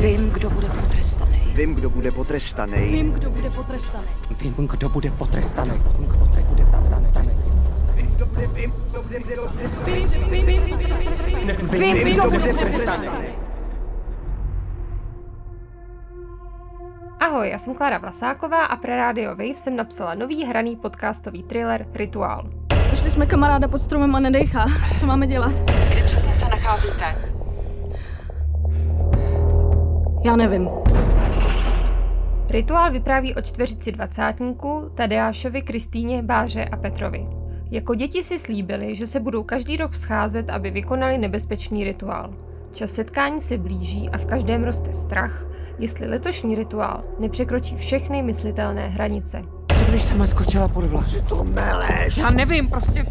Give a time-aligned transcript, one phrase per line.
[0.00, 1.38] Vím, kdo bude potrestaný.
[1.54, 2.76] Vím, kdo bude potrestaný.
[2.76, 4.06] Vím, kdo bude potrestaný.
[4.40, 5.70] Vím, kdo bude potrestaný.
[5.70, 7.40] Vím, kdo bude potrestaný.
[7.94, 8.10] Vím,
[8.90, 9.90] kdo bude, potrestaný.
[11.72, 13.08] Vím, kdo bude potrestaný.
[17.20, 21.86] Ahoj, já jsem Klára Vlasáková a pro Radio Wave jsem napsala nový hraný podcastový thriller
[21.94, 22.50] Rituál.
[22.90, 24.66] Našli jsme kamaráda pod stromem a nedejchá.
[24.98, 25.52] Co máme dělat?
[25.90, 27.29] Kde přesně se nacházíte?
[30.24, 30.68] Já nevím.
[32.50, 37.26] Rituál vypráví o čtveřici dvacátníků Tadeášovi, Kristýně, Báře a Petrovi.
[37.70, 42.34] Jako děti si slíbili, že se budou každý rok scházet, aby vykonali nebezpečný rituál.
[42.72, 45.46] Čas setkání se blíží a v každém roste strach,
[45.78, 49.42] jestli letošní rituál nepřekročí všechny myslitelné hranice.
[49.78, 51.06] Co když jsem skočila pod vlak?
[51.28, 52.16] to meleš.
[52.16, 53.06] Já nevím, prostě...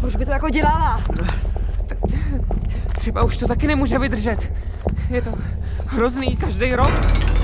[0.00, 1.00] Proč by to jako dělala?
[3.00, 4.52] Třeba už to taky nemůže vydržet.
[5.10, 5.30] Je to
[5.86, 6.90] hrozný každý rok.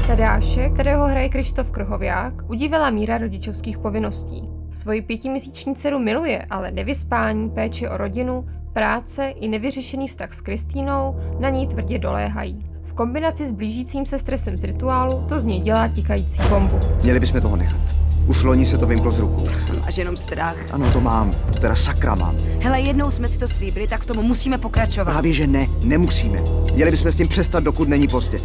[0.06, 4.42] Tadeáše, kterého hraje Krištof Krhoviák, udivila míra rodičovských povinností.
[4.70, 11.16] Svoji pětiměsíční dceru miluje, ale nevyspání, péče o rodinu, práce i nevyřešený vztah s Kristýnou
[11.40, 12.66] na ní tvrdě doléhají.
[12.82, 16.80] V kombinaci s blížícím se stresem z rituálu to z něj dělá tikající bombu.
[17.02, 18.05] Měli bychom toho nechat.
[18.26, 19.46] Už loni se to vymklo z rukou.
[19.80, 20.56] Máš jenom strach.
[20.72, 21.32] Ano, to mám.
[21.60, 22.36] Teda sakra mám.
[22.62, 25.04] Hele, jednou jsme si to slíbili, tak v tomu musíme pokračovat.
[25.04, 26.42] Právě, že ne, nemusíme.
[26.74, 28.40] Měli bychom s tím přestat, dokud není pozdě.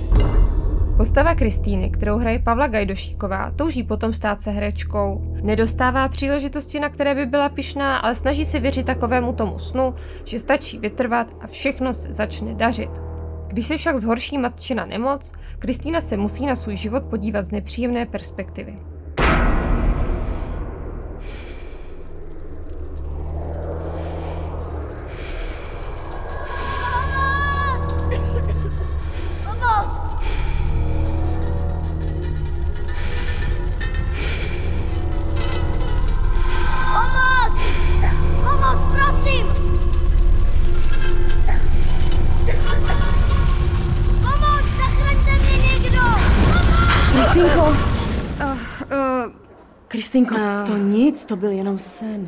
[0.98, 5.22] Postava Kristýny, kterou hraje Pavla Gajdošíková, touží potom stát se herečkou.
[5.42, 10.40] Nedostává příležitosti, na které by byla pišná, ale snaží se věřit takovému tomu snu, že
[10.40, 12.90] stačí vytrvat a všechno se začne dařit.
[13.48, 18.06] Když se však zhorší matčina nemoc, Kristýna se musí na svůj život podívat z nepříjemné
[18.06, 18.74] perspektivy.
[49.91, 50.35] Kristýnko,
[50.66, 52.28] to nic, to byl jenom sen.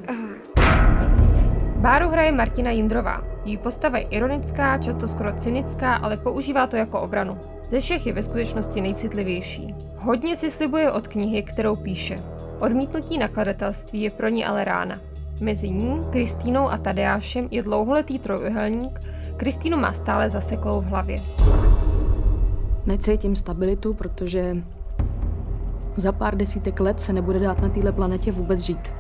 [1.78, 3.24] Báru hraje Martina Jindrová.
[3.46, 7.38] Její postava je ironická, často skoro cynická, ale používá to jako obranu.
[7.68, 9.76] Ze všech je ve skutečnosti nejcitlivější.
[9.96, 12.24] Hodně si slibuje od knihy, kterou píše.
[12.60, 15.00] Odmítnutí nakladatelství je pro ní ale rána.
[15.42, 19.00] Mezi ní, Kristýnou a Tadeášem je dlouholetý trojuhelník,
[19.38, 21.22] Kristýnu má stále zaseklou v hlavě.
[22.86, 24.56] Necítím stabilitu, protože
[25.96, 28.94] za pár desítek let se nebude dát na této planetě vůbec žít.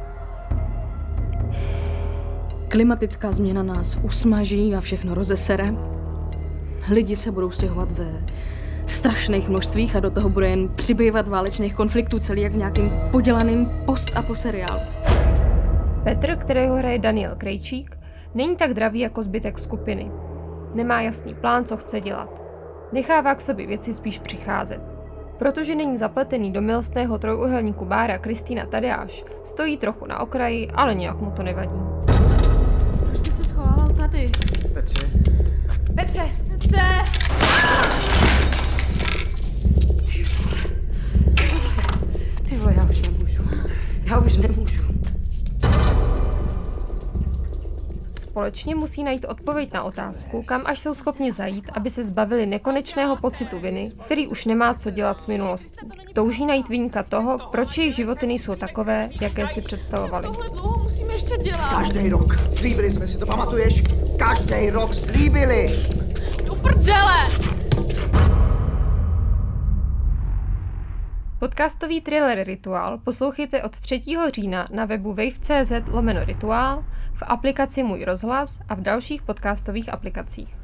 [2.68, 5.66] Klimatická změna nás usmaží a všechno rozesere.
[6.92, 8.24] Lidi se budou stěhovat ve
[8.86, 13.70] strašných množstvích a do toho bude jen přibývat válečných konfliktů celý jak v nějakým podělaným
[13.86, 14.82] post a po seriálu.
[16.04, 17.98] Petr, kterého hraje Daniel Krejčík,
[18.34, 20.12] není tak dravý jako zbytek skupiny.
[20.74, 22.44] Nemá jasný plán, co chce dělat.
[22.92, 24.93] Nechává k sobě věci spíš přicházet.
[25.44, 31.20] Protože není zapletený do milostného trojuhelníku Bára Kristýna Tadeáš, stojí trochu na okraji, ale nějak
[31.20, 31.80] mu to nevadí.
[33.10, 34.32] Proč by se schovával tady?
[34.74, 35.10] Petře,
[35.96, 36.82] Petře, Petře!
[42.50, 43.44] ty vole, já už nemůžu.
[44.06, 44.84] Já už nemůžu.
[48.34, 53.16] Společně musí najít odpověď na otázku, kam až jsou schopni zajít, aby se zbavili nekonečného
[53.16, 55.88] pocitu viny, který už nemá co dělat s minulostí.
[56.14, 60.28] Touží najít vyníka toho, proč jejich životy nejsou takové, jaké si představovali.
[60.28, 61.70] Tohle dlouho musíme ještě dělat.
[61.70, 62.40] každý rok.
[62.52, 63.84] Slíbili jsme si to, pamatuješ?
[64.18, 65.80] Každý rok slíbili.
[66.46, 67.03] Do prdele!
[71.44, 74.02] Podcastový thriller Rituál poslouchejte od 3.
[74.34, 80.63] října na webu wave.cz lomeno rituál, v aplikaci Můj rozhlas a v dalších podcastových aplikacích.